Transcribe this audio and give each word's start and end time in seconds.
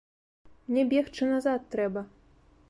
Мне 0.69 0.85
бегчы 0.93 1.29
назад 1.33 1.69
трэба. 1.77 2.07